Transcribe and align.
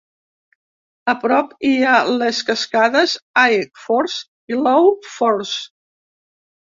A 1.11 1.13
prop 1.23 1.51
hi 1.67 1.73
ha 1.89 1.97
les 2.21 2.39
cascades 2.47 3.13
High 3.41 3.59
Force 3.81 4.55
i 4.55 4.57
Low 4.69 4.89
Force. 5.17 5.61